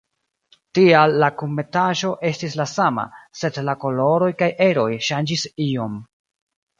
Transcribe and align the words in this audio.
Tial 0.77 1.11
la 1.23 1.27
kunmetaĵo 1.41 2.09
estis 2.29 2.55
la 2.61 2.65
sama, 2.71 3.03
sed 3.41 3.59
la 3.67 3.75
koloroj 3.83 4.31
kaj 4.39 4.49
eroj 4.69 4.87
ŝanĝis 5.09 5.45
iom. 5.67 5.99